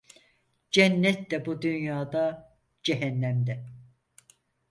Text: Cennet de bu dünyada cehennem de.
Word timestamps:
Cennet 0.71 1.31
de 1.31 1.45
bu 1.45 1.61
dünyada 1.61 2.57
cehennem 2.83 3.47
de. 3.47 3.65